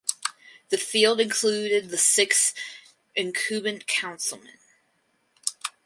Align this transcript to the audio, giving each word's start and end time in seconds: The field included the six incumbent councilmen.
The 0.69 0.79
field 0.79 1.21
included 1.21 1.89
the 1.91 1.97
six 1.99 2.55
incumbent 3.15 3.85
councilmen. 3.85 4.57